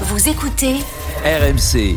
[0.00, 0.74] Vous écoutez
[1.24, 1.96] RMC.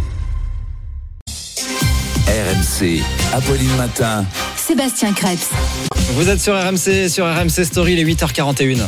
[2.28, 3.02] RMC.
[3.34, 4.24] Apolline Matin.
[4.56, 5.50] Sébastien Krebs.
[6.14, 8.88] Vous êtes sur RMC, sur RMC Story, les 8h41.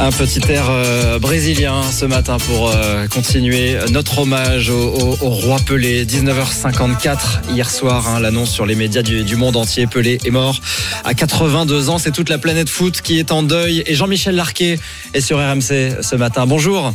[0.00, 5.30] Un petit air euh, brésilien ce matin pour euh, continuer notre hommage au, au- au
[5.30, 6.04] roi Pelé.
[6.06, 9.88] 19h54 hier soir, hein, l'annonce sur les médias du, du monde entier.
[9.88, 10.60] Pelé est mort
[11.04, 11.98] à 82 ans.
[11.98, 13.82] C'est toute la planète foot qui est en deuil.
[13.86, 14.78] Et Jean-Michel Larquet
[15.14, 16.46] est sur RMC ce matin.
[16.46, 16.94] Bonjour.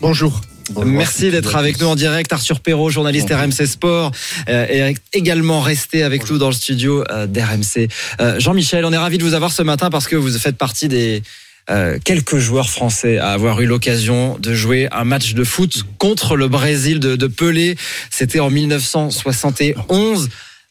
[0.00, 0.40] Bonjour.
[0.86, 2.32] Merci d'être avec nous en direct.
[2.32, 4.12] Arthur Perrault, journaliste RMC Sport,
[4.48, 7.88] euh, est également resté avec nous dans le studio euh, d'RMC.
[8.20, 10.86] Euh, Jean-Michel, on est ravi de vous avoir ce matin parce que vous faites partie
[10.88, 11.22] des
[11.70, 16.36] euh, quelques joueurs français à avoir eu l'occasion de jouer un match de foot contre
[16.36, 17.76] le Brésil de, de Pelé.
[18.10, 20.28] C'était en 1971.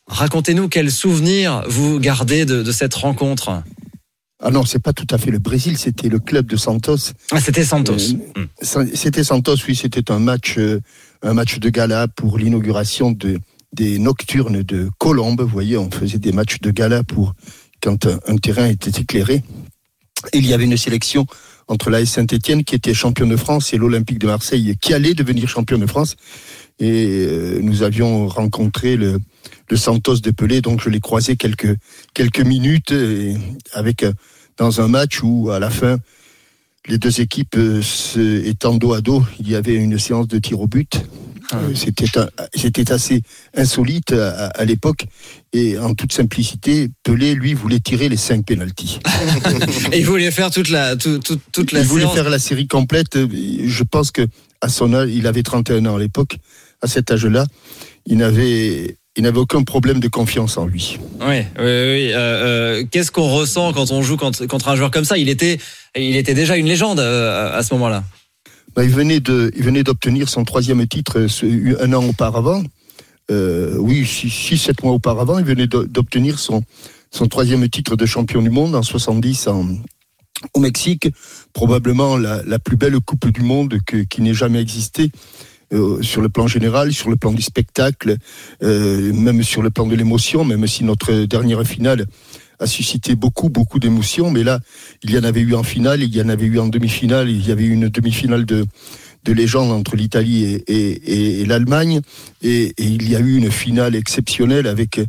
[0.08, 3.64] Racontez-nous quels souvenirs vous gardez de, de cette rencontre.
[4.44, 7.14] Ah non, c'est pas tout à fait le Brésil, c'était le club de Santos.
[7.32, 7.94] Ah, c'était Santos.
[8.38, 8.86] Euh, Hmm.
[8.94, 10.82] C'était Santos, oui, c'était un match, euh,
[11.22, 13.40] un match de gala pour l'inauguration de,
[13.74, 15.42] des nocturnes de Colombe.
[15.42, 17.34] Vous voyez, on faisait des matchs de gala pour
[17.82, 19.44] quand un, un terrain était éclairé.
[20.34, 21.26] Il y avait une sélection
[21.68, 25.48] entre la Saint-Etienne qui était champion de France et l'Olympique de Marseille qui allait devenir
[25.48, 26.16] champion de France.
[26.80, 29.20] Et euh, nous avions rencontré le,
[29.74, 31.78] Santos de Pelé, donc je l'ai croisé quelques,
[32.14, 32.94] quelques minutes
[33.72, 34.12] avec, euh,
[34.58, 35.98] dans un match où à la fin,
[36.92, 40.38] les deux équipes euh, se- étant dos à dos, il y avait une séance de
[40.40, 40.94] tir au but.
[41.54, 41.74] Euh,
[42.56, 43.22] C'était assez
[43.56, 45.06] insolite à, à l'époque
[45.54, 49.00] et en toute simplicité, Pelé lui voulait tirer les cinq pénalties.
[49.94, 52.16] Il voulait faire toute la, tout- tout- toute la Il voulait séance.
[52.16, 53.18] faire la série complète.
[53.18, 54.28] Je pense que
[54.62, 56.38] à son âge, il avait 31 ans à l'époque.
[56.82, 57.46] À cet âge-là,
[58.06, 60.98] il n'avait il n'avait aucun problème de confiance en lui.
[61.20, 62.12] Oui, oui, oui.
[62.12, 65.16] Euh, euh, Qu'est-ce qu'on ressent quand on joue contre, contre un joueur comme ça?
[65.16, 65.60] Il était,
[65.96, 68.04] il était déjà une légende euh, à ce moment-là.
[68.76, 71.28] Ben, il venait de, il venait d'obtenir son troisième titre
[71.82, 72.64] un an auparavant.
[73.30, 76.64] Oui, six, six, sept mois auparavant, il venait d'obtenir son,
[77.12, 79.68] son troisième titre de champion du monde en 70 en,
[80.56, 81.10] au Mexique.
[81.54, 85.12] Probablement la, la plus belle coupe du monde que, qui n'ait jamais existé.
[85.74, 88.18] Euh, sur le plan général, sur le plan du spectacle,
[88.64, 92.06] euh, même sur le plan de l'émotion, même si notre dernière finale
[92.60, 94.30] a suscité beaucoup, beaucoup d'émotions.
[94.32, 94.60] Mais là,
[95.04, 97.46] il y en avait eu en finale, il y en avait eu en demi-finale, il
[97.48, 98.66] y avait eu une demi-finale de,
[99.24, 102.02] de légende entre l'Italie et, et- l'Allemagne.
[102.44, 105.00] Et il y a eu une finale exceptionnelle avec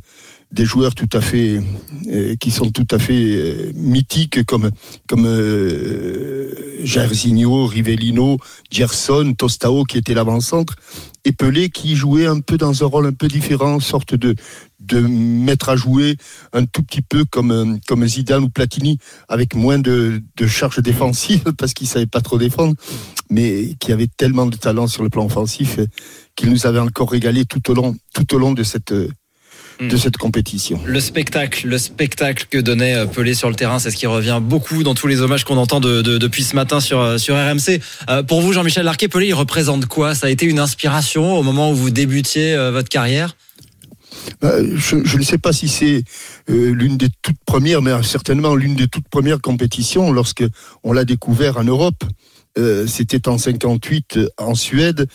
[0.53, 1.61] des joueurs tout à fait
[2.09, 4.71] euh, qui sont tout à fait euh, mythiques comme
[5.09, 6.55] comme euh,
[6.85, 8.39] Jairzinho, Rivellino,
[8.71, 10.77] Gerson, Tostao qui était l'avant-centre
[11.25, 14.35] et Pelé qui jouait un peu dans un rôle un peu différent, sorte de
[14.83, 16.17] de mettre à jouer
[16.53, 18.99] un tout petit peu comme euh, comme Zidane ou Platini
[19.29, 22.75] avec moins de, de charge défensive parce qu'il savait pas trop défendre
[23.31, 25.87] mais qui avait tellement de talent sur le plan offensif euh,
[26.35, 29.09] qu'il nous avait encore régalé tout au long tout au long de cette euh,
[29.81, 29.99] de Mm.
[29.99, 30.81] cette compétition.
[30.85, 34.41] Le spectacle, le spectacle que donnait euh, Pelé sur le terrain, c'est ce qui revient
[34.43, 37.35] beaucoup dans tous les hommages qu'on entend de- de- depuis ce matin sur, euh, sur
[37.37, 37.81] RMC.
[38.09, 40.15] Euh, pour vous, Jean-Michel Larquet, Pelé, il représente quoi?
[40.15, 43.37] Ça a été une inspiration au moment où vous débutiez euh, votre carrière?
[44.45, 46.05] Euh, Je, je ne sais pas si c'est
[46.51, 50.45] euh, l'une des toutes premières, mais certainement l'une des toutes premières compétitions lorsque
[50.85, 52.05] on l'a découvert en Europe.
[52.59, 55.07] Euh, C'était en 58 euh, en Suède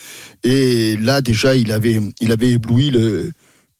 [0.42, 3.30] et là déjà il avait il avait ébloui le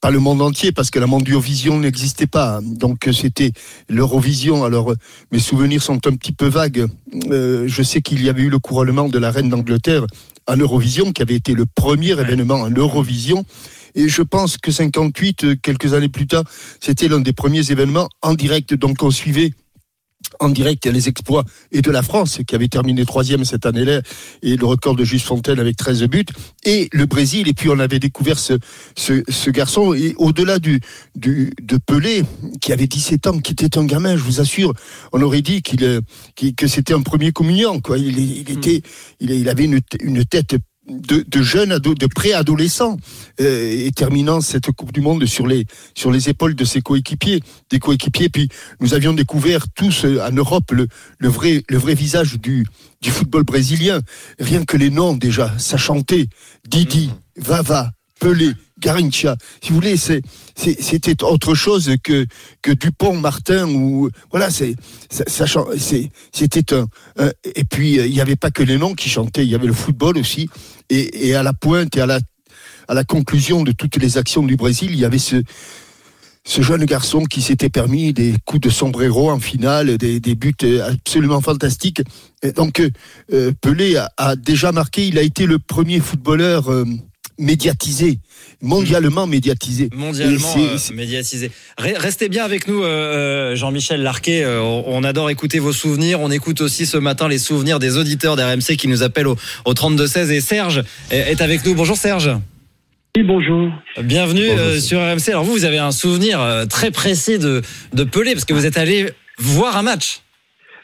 [0.01, 2.61] pas le monde entier parce que la Mondiovision n'existait pas.
[2.63, 3.53] Donc euh, c'était
[3.89, 4.65] l'Eurovision.
[4.65, 4.97] Alors euh,
[5.33, 6.87] mes souvenirs sont un petit peu vagues.
[7.31, 10.07] Euh, je sais qu'il y avait eu le couronnement de la reine d'Angleterre
[10.47, 13.45] en Eurovision, qui avait été le premier événement en Eurovision.
[13.95, 16.45] Et je pense que 58, euh, quelques années plus tard,
[16.81, 18.75] c'était l'un des premiers événements en direct.
[18.75, 19.53] Donc on suivait
[20.41, 24.03] en direct les exploits et de la France qui avait terminé troisième cette année-là
[24.43, 26.25] et le record de Juste Fontaine avec 13 buts.
[26.65, 28.55] Et le Brésil et puis on avait découvert ce,
[28.97, 29.95] ce, ce garçon.
[29.95, 30.81] Et au-delà du,
[31.15, 32.25] du de Pelé
[32.61, 34.73] qui avait 17 ans qui était un gamin je vous assure
[35.13, 36.01] on aurait dit qu'il euh,
[36.57, 37.99] que c'était un premier communion quoi.
[37.99, 38.83] Il, il était
[39.21, 40.57] il, il avait une, une tête
[40.89, 42.97] de, de jeune ado, de préadolescent
[43.41, 47.41] euh, et terminant cette Coupe du Monde sur les sur les épaules de ses coéquipiers,
[47.71, 48.29] des coéquipiers.
[48.29, 48.49] Puis
[48.81, 50.87] nous avions découvert tous euh, en Europe le,
[51.19, 52.67] le vrai le vrai visage du
[53.03, 54.01] du football brésilien.
[54.39, 56.27] Rien que les noms déjà, ça chantait.
[56.69, 59.37] Didi, Vava, Pelé, Garincha.
[59.63, 60.23] Si vous voulez, c'est
[60.57, 62.27] c'était autre chose que
[62.63, 64.51] que Dupont, Martin ou voilà.
[64.51, 64.75] C'est
[66.33, 66.87] c'était un,
[67.17, 69.55] un- et puis euh, il n'y avait pas que les noms qui chantaient, il y
[69.55, 70.49] avait le football aussi.
[70.91, 74.99] Et, à la pointe et à la conclusion de toutes les actions du Brésil, il
[74.99, 75.43] y avait ce
[76.63, 82.03] jeune garçon qui s'était permis des coups de sombrero en finale, des, buts absolument fantastiques.
[82.57, 82.81] Donc
[83.33, 86.85] euh, Pelé a, a, déjà marqué, il a été le premier footballeur euh,
[87.39, 88.19] médiatisé,
[88.61, 89.89] mondialement médiatisé.
[89.95, 91.51] Mondialement euh, médiatisé.
[91.79, 94.43] Restez bien avec nous, euh, Jean-Michel Larquet.
[94.45, 96.21] Euh, on adore écouter vos souvenirs.
[96.21, 99.73] On écoute aussi ce matin les souvenirs des auditeurs d'RMC qui nous appellent au, au
[99.73, 100.31] 32-16.
[100.33, 101.75] Et Serge est avec nous.
[101.75, 102.31] Bonjour Serge.
[103.17, 103.71] Oui, bonjour.
[104.03, 104.81] Bienvenue bonjour.
[104.81, 105.29] sur RMC.
[105.31, 107.63] Alors vous, vous avez un souvenir très précis de,
[107.93, 109.07] de Pelé parce que vous êtes allé
[109.39, 110.21] voir un match.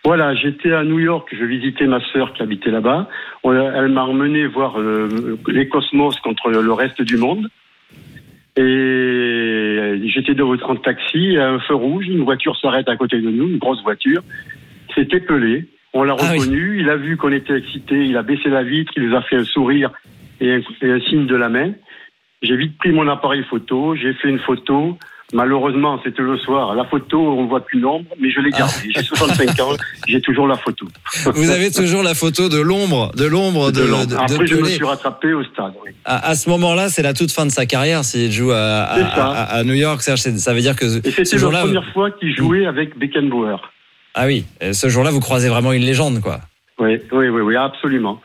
[0.05, 3.09] Voilà, j'étais à New York, je visitais ma sœur qui habitait là-bas.
[3.45, 7.49] Elle m'a emmené voir euh, les cosmos contre le reste du monde.
[8.57, 13.29] Et j'étais dans votre taxi, à un feu rouge, une voiture s'arrête à côté de
[13.29, 14.23] nous, une grosse voiture.
[14.95, 15.67] C'était Pelé.
[15.93, 16.81] On l'a ah reconnu, oui.
[16.81, 19.37] il a vu qu'on était excités, il a baissé la vitre, il nous a fait
[19.37, 19.91] un sourire
[20.41, 21.73] et un, et un signe de la main.
[22.43, 24.99] J'ai vite pris mon appareil photo, j'ai fait une photo.
[25.33, 26.75] Malheureusement, c'était le soir.
[26.75, 28.73] La photo, on voit plus l'ombre, mais je l'ai gardée.
[28.95, 29.01] Ah.
[29.01, 29.71] J'ai 65 ans,
[30.07, 30.87] j'ai toujours la photo.
[31.35, 34.65] Vous avez toujours la photo de l'ombre, de l'ombre de, de, de, Après, je me
[34.65, 35.73] suis rattrapé au stade.
[35.85, 35.93] Oui.
[36.05, 38.05] À, à, ce moment-là, c'est la toute fin de sa carrière.
[38.05, 40.85] S'il joue à, à, à, New York, ça, ça veut dire que.
[40.85, 43.57] Et c'était la première fois qu'il jouait avec Beckenbauer.
[44.15, 46.41] Ah oui, ce jour-là, vous croisez vraiment une légende, quoi.
[46.79, 48.21] Oui, oui, oui, oui absolument.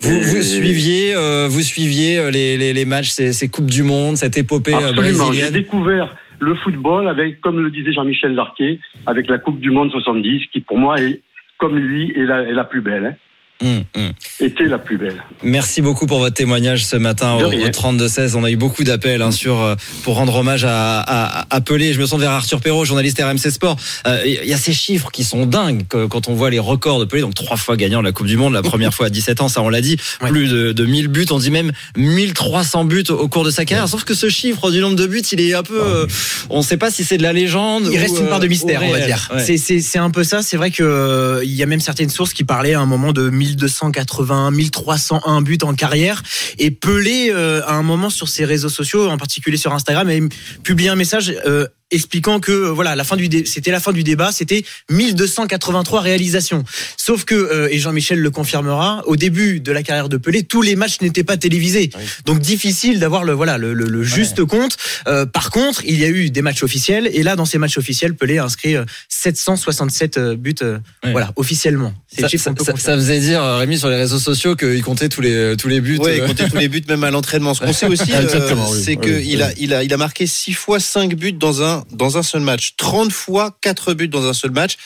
[0.00, 4.16] Vous, vous, suiviez, euh, vous suiviez les, les, les matchs, ces, ces, Coupes du Monde,
[4.16, 4.96] cette épopée Absolument.
[4.96, 9.70] brésilienne J'ai découvert le football avec, comme le disait Jean-Michel Larquet, avec la Coupe du
[9.70, 11.20] Monde 70, qui pour moi est,
[11.58, 13.06] comme lui, est la, est la plus belle.
[13.06, 13.14] Hein.
[13.62, 14.44] Mmh, mmh.
[14.44, 15.22] était la plus belle.
[15.42, 18.34] Merci beaucoup pour votre témoignage ce matin au, au 32-16.
[18.34, 21.92] On a eu beaucoup d'appels hein, sur euh, pour rendre hommage à, à, à, Pelé.
[21.92, 23.76] Je me sens vers Arthur Perrault, journaliste RMC Sport.
[24.06, 27.04] Il euh, y a ces chiffres qui sont dingues quand on voit les records de
[27.04, 27.20] Pelé.
[27.20, 29.60] Donc trois fois gagnant la Coupe du Monde, la première fois à 17 ans, ça
[29.60, 29.98] on l'a dit.
[30.22, 30.30] Ouais.
[30.30, 33.84] Plus de, de 1000 buts, on dit même 1300 buts au cours de sa carrière.
[33.84, 33.90] Ouais.
[33.90, 35.82] Sauf que ce chiffre du nombre de buts, il est un peu.
[35.82, 36.06] Euh,
[36.48, 37.88] on ne sait pas si c'est de la légende.
[37.92, 39.28] Il reste une part de mystère, on va dire.
[39.34, 39.58] Ouais.
[39.58, 40.40] C'est un peu ça.
[40.40, 43.28] C'est vrai que il y a même certaines sources qui parlaient à un moment de
[43.28, 46.22] 1000 1280, 1301 buts en carrière.
[46.58, 50.62] Et Pelé, euh, à un moment sur ses réseaux sociaux, en particulier sur Instagram, a
[50.62, 54.02] publié un message euh, expliquant que euh, voilà la fin du c'était la fin du
[54.02, 56.64] débat c'était 1283 réalisations.
[56.96, 60.62] Sauf que euh, et Jean-Michel le confirmera au début de la carrière de Pelé tous
[60.62, 61.90] les matchs n'étaient pas télévisés.
[61.96, 62.04] Oui.
[62.24, 64.46] donc difficile d'avoir le voilà le, le, le juste ouais.
[64.46, 64.76] compte.
[65.06, 67.78] Euh, par contre il y a eu des matchs officiels et là dans ces matchs
[67.78, 68.76] officiels Pelé a inscrit
[69.08, 71.12] 767 buts oui.
[71.12, 71.92] voilà officiellement.
[72.08, 75.56] Ça, ça, ça, ça, faisait dire Rémi sur les réseaux sociaux qu'il comptait tous les
[75.56, 77.54] tous les buts oui, il comptait tous les buts même à l'entraînement.
[77.54, 78.10] Ce qu'on sait aussi
[78.84, 81.79] c'est que il a il a il a marqué 6 fois 5 buts dans un
[81.92, 82.74] dans un seul match.
[82.76, 84.76] 30 fois 4 buts dans un seul match.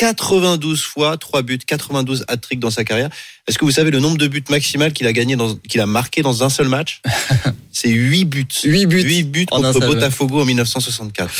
[0.00, 3.10] 92 fois 3 buts, 92 hat-tricks dans sa carrière.
[3.46, 5.84] Est-ce que vous savez le nombre de buts maximal qu'il a gagné dans, qu'il a
[5.84, 7.02] marqué dans un seul match?
[7.72, 8.46] C'est 8 buts.
[8.64, 9.02] 8 buts.
[9.02, 11.30] 8 buts contre Botafogo en 1964.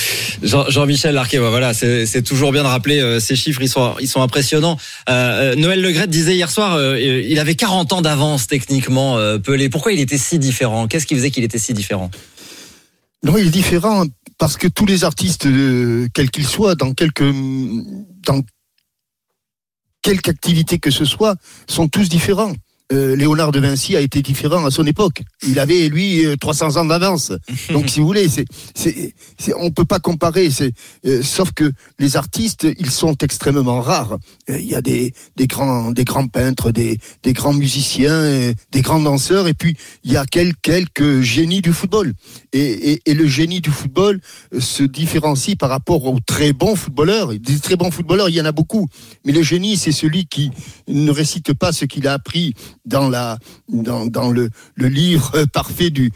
[0.69, 4.23] Jean-Michel Larquet, voilà, c'est toujours bien de rappeler euh, ces chiffres, ils sont, ils sont
[4.23, 4.79] impressionnants.
[5.09, 9.69] Euh, Noël Legrette disait hier soir, euh, il avait 40 ans d'avance techniquement, euh, Pelé.
[9.69, 10.87] Pourquoi il était si différent?
[10.87, 12.11] Qu'est-ce qui faisait qu'il était si différent?
[13.23, 14.05] Non, il est différent
[14.39, 17.31] parce que tous les artistes, euh, quels qu'ils soient, dans quelque,
[18.25, 18.43] dans
[20.03, 21.37] quelque activité que ce soit,
[21.69, 22.55] sont tous différents.
[22.93, 25.23] Euh, Léonard de Vinci a été différent à son époque.
[25.47, 27.33] Il avait lui 300 euh, ans d'avance.
[27.71, 28.45] Donc si vous voulez, c'est,
[28.75, 30.51] c'est, c'est, on peut pas comparer.
[30.51, 30.73] C'est,
[31.07, 34.19] euh, sauf que les artistes, ils sont extrêmement rares.
[34.49, 38.53] Euh, il y a des, des grands, des grands peintres, des, des grands musiciens, euh,
[38.73, 42.13] des grands danseurs, et puis il y a quelques, quelques génies du football.
[42.53, 44.21] Et, et, et, le génie du football
[44.59, 47.29] se différencie par rapport aux très bons footballeurs.
[47.39, 48.89] Des très bons footballeurs, il y en a beaucoup.
[49.25, 50.51] Mais le génie, c'est celui qui
[50.89, 56.13] ne récite pas ce qu'il a appris dans le, livre parfait du,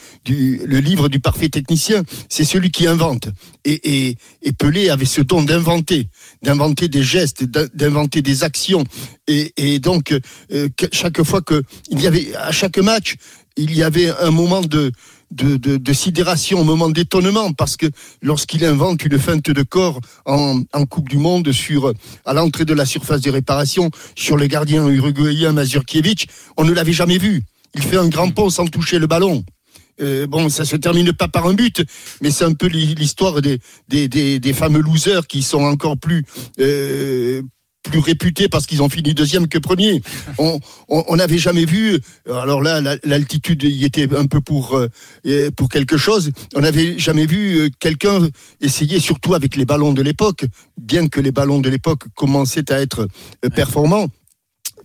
[1.23, 3.29] parfait technicien, c'est celui qui invente.
[3.65, 6.09] Et, et, Pelé avait ce don d'inventer,
[6.43, 8.85] d'inventer des gestes, d'inventer des actions.
[9.27, 10.13] Et, donc
[10.53, 13.17] euh, chaque fois que il y avait à chaque match,
[13.57, 14.93] il y avait un moment de
[15.35, 17.87] de, sidération, un moment d'étonnement, parce que
[18.23, 21.93] lorsqu'il invente une feinte de corps en, Coupe du Monde sur
[22.25, 26.27] à l'entrée de la surface de réparation sur le gardien uruguayen Mazurkiewicz,
[26.57, 27.43] on ne l'avait jamais vu.
[27.75, 29.45] Il fait un grand pont sans toucher le ballon.
[30.01, 31.83] Euh, bon, ça se termine pas par un but,
[32.21, 36.25] mais c'est un peu l'histoire des, des, des, des, fameux losers qui sont encore plus
[36.59, 37.43] euh,
[37.85, 40.03] plus réputés parce qu'ils ont fini deuxième que premier.
[40.39, 42.01] On n'avait jamais vu.
[42.29, 44.77] Alors là, l'altitude y était un peu pour
[45.27, 46.31] euh, pour quelque chose.
[46.55, 48.29] On n'avait jamais vu euh, quelqu'un
[48.61, 50.47] essayer, surtout avec les ballons de l'époque,
[50.79, 53.09] bien que les ballons de l'époque commençaient à être
[53.45, 54.09] euh, performants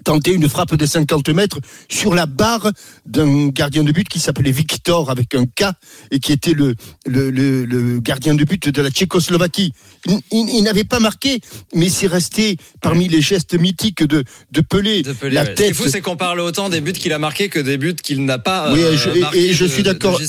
[0.03, 2.71] tenté une frappe de 50 mètres sur la barre
[3.05, 5.65] d'un gardien de but qui s'appelait Victor avec un K
[6.11, 6.75] et qui était le,
[7.05, 9.73] le, gardien de but de la Tchécoslovaquie.
[10.31, 11.41] Il, n'avait pas marqué,
[11.73, 15.03] mais c'est resté parmi les gestes mythiques de, de Pelé.
[15.23, 15.57] la tête.
[15.57, 17.77] Ce qui est fou, c'est qu'on parle autant des buts qu'il a marqués que des
[17.77, 18.73] buts qu'il n'a pas.
[18.73, 18.81] Oui,
[19.33, 20.19] et, je suis d'accord.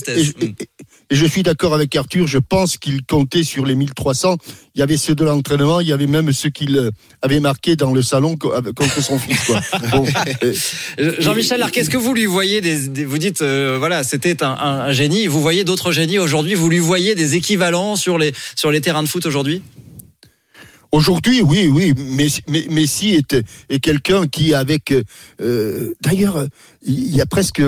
[1.13, 4.37] Et je suis d'accord avec Arthur, je pense qu'il comptait sur les 1300.
[4.77, 7.75] Il y avait ceux de l'entraînement, il y avait même ceux qu'il euh, avait marqués
[7.75, 9.51] dans le salon contre son fils.
[11.01, 15.27] Euh, Jean-Michel qu'est-ce que vous lui voyez des, Vous dites, euh, voilà, c'était un, génie.
[15.27, 16.55] Vous voyez d'autres génies aujourd'hui?
[16.55, 19.63] Vous lui voyez des équivalents sur les, sur les terrains de foot aujourd'hui?
[20.93, 21.95] Aujourd'hui, oui, oui,
[22.49, 23.37] Messi est,
[23.69, 24.95] est quelqu'un qui, avec,
[25.39, 26.47] d'ailleurs,
[26.83, 27.63] il y a presque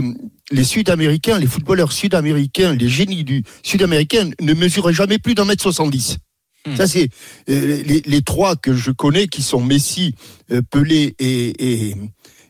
[0.52, 5.62] les Sud-Américains, les footballeurs sud-américains, les génies du Sud-américain ne mesuraient jamais plus d'un mètre
[5.62, 6.18] 70.
[6.66, 6.76] Hmm.
[6.76, 7.08] Ça, c'est
[7.50, 10.14] euh, les, trois que je connais qui sont Messi,
[10.52, 11.94] euh, Pelé et,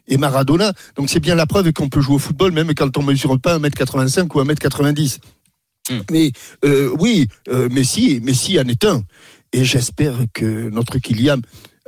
[0.06, 0.74] et, Maradona.
[0.96, 3.40] Donc, c'est bien la preuve qu'on peut jouer au football même quand on ne mesure
[3.40, 5.18] pas 1m85 ou 1m90.
[5.90, 6.00] Hmm.
[6.10, 6.32] Mais
[6.64, 7.28] euh, oui,
[7.70, 9.02] Messi, Messi en est un.
[9.54, 11.38] Et j'espère que notre Kylian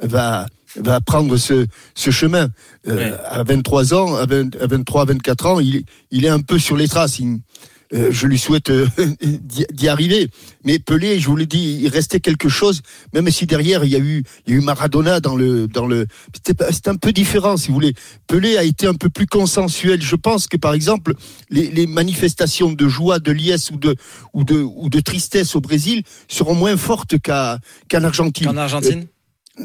[0.02, 2.48] va va prendre ce, ce chemin.
[2.88, 6.88] Euh, à 23 ans, à, 23, 24 ans, il, il, est un peu sur les
[6.88, 7.20] traces.
[7.92, 8.86] Euh, je lui souhaite euh,
[9.72, 10.28] d'y arriver.
[10.64, 12.80] Mais Pelé, je vous l'ai dit, il restait quelque chose,
[13.12, 15.86] même si derrière il y a eu, il y a eu Maradona dans le, dans
[15.86, 17.94] le, c'était un peu différent, si vous voulez.
[18.26, 20.02] Pelé a été un peu plus consensuel.
[20.02, 21.14] Je pense que par exemple,
[21.50, 23.94] les, les manifestations de joie, de liesse ou de,
[24.32, 27.58] ou de, ou de tristesse au Brésil seront moins fortes qu'à,
[27.90, 28.48] qu'en Argentine.
[28.48, 29.06] En Argentine?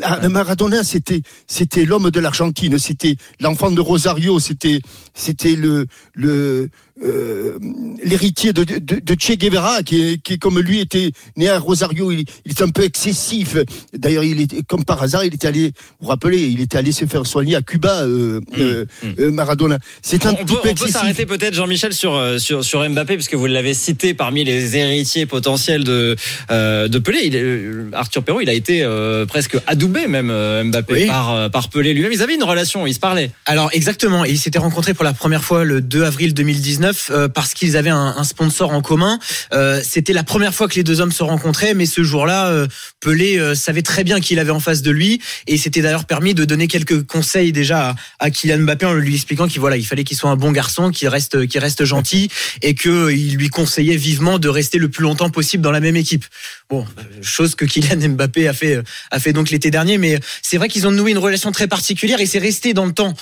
[0.03, 4.81] Ah, Maradona, c'était c'était l'homme de l'Argentine, c'était l'enfant de Rosario, c'était
[5.15, 6.69] c'était le le
[7.03, 7.57] euh,
[8.03, 12.25] l'héritier de, de, de, Che Guevara, qui, qui, comme lui était né à Rosario, il,
[12.45, 13.57] il est un peu excessif.
[13.93, 16.91] D'ailleurs, il est comme par hasard, il était allé, vous vous rappelez, il était allé
[16.91, 19.07] se faire soigner à Cuba, euh, mmh, euh, mmh.
[19.19, 19.79] euh Maradona.
[20.01, 22.87] C'est un on petit peut, peu On peut s'arrêter peut-être, Jean-Michel, sur, euh, sur sur
[22.87, 26.15] Mbappé, puisque vous l'avez cité parmi les héritiers potentiels de
[26.49, 27.19] de Pelé.
[27.23, 28.85] Il, Arthur Perrault, il a été
[29.27, 30.31] presque adoubé même
[30.69, 32.11] Mbappé par par Pelé lui-même.
[32.11, 33.31] Ils avaient une relation, ils se parlaient.
[33.45, 37.53] Alors exactement, ils s'étaient rencontrés pour la première fois le 2 avril 2019 euh, parce
[37.53, 39.19] qu'ils avaient un, sponsor en commun.
[39.53, 42.67] Euh, c'était la première fois que les deux hommes se rencontraient, mais ce jour-là, euh,
[42.99, 46.45] Pelé savait très bien qu'il avait en face de lui et c'était d'ailleurs permis de
[46.45, 50.35] donner quelques conseils déjà à, Kylian Mbappé en lui expliquant qu'il fallait qu'il soit un
[50.35, 52.29] bon garçon, qu'il reste, gentil
[52.61, 56.25] et qu'il lui conseillait vivement de rester le plus longtemps possible dans la même équipe.
[56.69, 56.85] Bon,
[57.21, 58.81] chose que Kylian Mbappé a fait,
[59.11, 62.19] a fait donc l'été dernier, mais c'est vrai qu'ils ont noué une relation très particulière
[62.19, 63.13] et c'est resté dans le temps,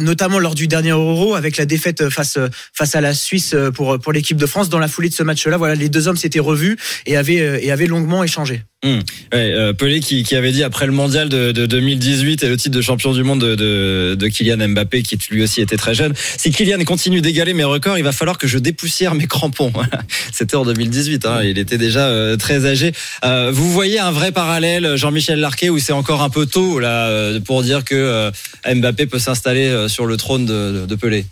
[0.00, 2.38] notamment lors du dernier Euro avec la défaite face
[2.72, 4.68] face à la Suisse euh, pour, pour l'équipe de France.
[4.68, 7.58] Dans la foulée de ce match-là, voilà, les deux hommes s'étaient revus et avaient, euh,
[7.60, 8.62] et avaient longuement échangé.
[8.82, 9.00] Hum.
[9.34, 12.74] Euh, Pelé qui, qui, avait dit après le mondial de, de, 2018 et le titre
[12.74, 16.14] de champion du monde de, de, Kylian Mbappé qui lui aussi était très jeune.
[16.38, 19.70] Si Kylian continue d'égaler mes records, il va falloir que je dépoussière mes crampons.
[20.32, 22.92] C'était en 2018, hein, il était déjà très âgé.
[23.22, 27.62] Vous voyez un vrai parallèle, Jean-Michel Larquet, où c'est encore un peu tôt là pour
[27.62, 28.30] dire que
[28.66, 31.26] Mbappé peut s'installer sur le trône de Pelé?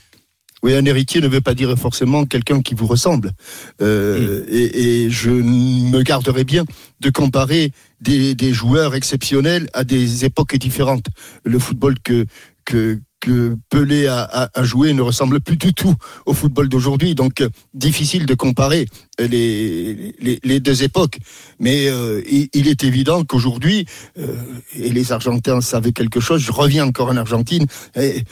[0.63, 3.31] Oui, un héritier ne veut pas dire forcément quelqu'un qui vous ressemble.
[3.81, 4.47] Euh, mm.
[4.49, 6.65] et, et, je me garderai bien
[7.01, 11.07] de comparer des, des, joueurs exceptionnels à des époques différentes.
[11.45, 12.27] Le football que,
[12.65, 15.95] que, que Pelé a, joué ne ressemble plus du tout
[16.27, 17.15] au football d'aujourd'hui.
[17.15, 18.87] Donc, euh, difficile de comparer
[19.19, 21.19] les, deux époques.
[21.59, 23.87] Mais euh, il, est évident qu'aujourd'hui,
[24.19, 24.37] euh,
[24.75, 28.23] et les Argentins savaient quelque chose, je reviens encore en Argentine, et,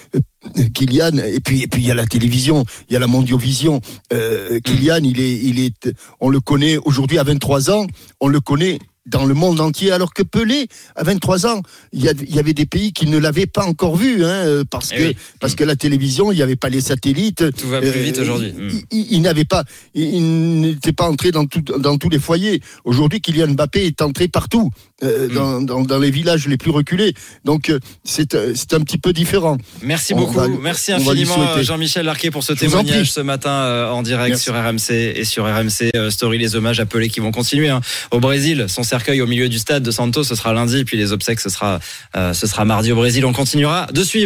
[0.74, 3.80] Kylian, et puis et puis il y a la télévision, il y a la mondiovision.
[4.10, 7.86] Kylian, il est, il est, on le connaît aujourd'hui à 23 ans,
[8.20, 11.62] on le connaît dans le monde entier, alors que Pelé, à 23 ans,
[11.92, 15.12] il y, avait des pays qui ne l'avaient pas encore vu, hein, euh, parce eh
[15.12, 17.44] que parce que la télévision, il n'y avait pas les satellites.
[17.56, 18.54] Tout va plus vite euh, aujourd'hui.
[18.90, 19.64] Il, n'avait pas,
[19.94, 22.60] il, n'était pas entré dans tout, dans tous les foyers.
[22.84, 24.70] Aujourd'hui, Kylian Mbappé est entré partout,
[25.02, 25.66] euh, mm.
[25.66, 27.14] dans, dans, les villages les plus reculés.
[27.44, 27.72] Donc
[28.04, 29.58] c'est c'est un petit peu différent.
[29.82, 34.90] Merci beaucoup, merci infiniment Jean-Michel Larquet pour ce témoignage ce matin en direct sur RMC
[34.90, 36.38] et sur RMC Story.
[36.38, 37.80] Les hommages à Pelé qui vont continuer hein.
[38.10, 38.66] au Brésil.
[38.68, 41.48] Son cercueil au milieu du stade de Santos, ce sera lundi, puis les obsèques, ce
[41.48, 41.80] sera,
[42.16, 43.24] euh, ce sera mardi au Brésil.
[43.24, 44.16] On continuera de suivre.